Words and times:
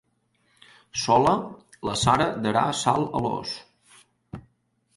Sola, 1.01 1.33
la 1.89 1.95
Sara 2.05 2.27
darà 2.47 2.65
sal 2.81 3.05
a 3.19 3.21
l'ós. 3.27 3.55